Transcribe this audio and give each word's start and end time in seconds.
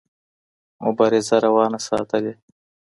مبارزه 0.83 1.35
روانه 1.45 1.79
ساتلې. 1.87 2.33